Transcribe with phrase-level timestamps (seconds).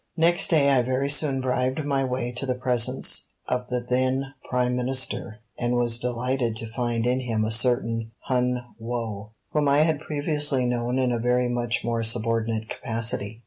[0.17, 4.75] Next day I very soon bribed my way to the presence of the then Prime
[4.75, 9.99] Minister, and was delighted to find in him a certain Hun Woe, whom I had
[9.99, 13.39] previously known in a very much more subordinate capacity.